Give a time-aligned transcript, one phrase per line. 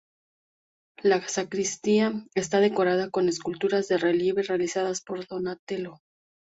[1.03, 5.99] La sacristía está decorada con esculturas en relieve realizadas por Donatello.